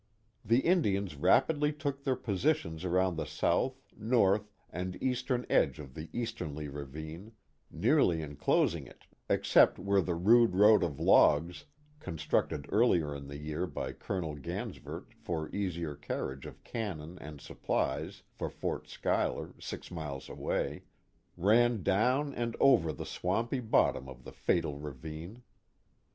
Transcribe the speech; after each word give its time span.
The 0.43 0.61
Indians 0.61 1.15
rapidly 1.15 1.71
took 1.71 2.03
their 2.03 2.15
positions 2.15 2.83
around 2.83 3.17
the 3.17 3.25
south, 3.27 3.83
north, 3.95 4.51
and 4.71 4.97
eastern 4.99 5.45
edge 5.47 5.77
of 5.77 5.93
the 5.93 6.09
easterly 6.11 6.67
ravine, 6.67 7.33
nearly 7.69 8.23
enclosing 8.23 8.87
it 8.87 9.05
except 9.29 9.77
where 9.77 10.01
the 10.01 10.15
rude 10.15 10.55
road 10.55 10.81
of 10.83 10.99
logs 10.99 11.65
(constructed 11.99 12.65
earlier 12.71 13.13
in 13.15 13.27
the 13.27 13.37
year 13.37 13.67
by 13.67 13.91
Colonel 13.93 14.33
Gansevoort 14.33 15.13
for 15.19 15.53
easier 15.53 15.95
carriage 15.95 16.47
of 16.47 16.63
cannon 16.63 17.19
and 17.21 17.39
supplies 17.39 18.23
for 18.31 18.49
Fort 18.49 18.89
Schuyler, 18.89 19.53
six 19.59 19.91
miles 19.91 20.29
away) 20.29 20.81
ran 21.37 21.83
down 21.83 22.33
and 22.33 22.55
over 22.59 22.91
the 22.91 23.05
swampy 23.05 23.59
bottom 23.59 24.09
of 24.09 24.23
the 24.23 24.33
fatal 24.33 24.79
ravine. 24.79 25.43